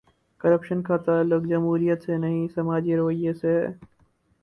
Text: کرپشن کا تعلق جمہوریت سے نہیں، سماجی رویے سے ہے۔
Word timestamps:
کرپشن 0.41 0.81
کا 0.81 0.97
تعلق 0.97 1.43
جمہوریت 1.43 2.03
سے 2.03 2.17
نہیں، 2.17 2.47
سماجی 2.55 2.95
رویے 2.95 3.33
سے 3.33 3.57
ہے۔ 3.57 3.67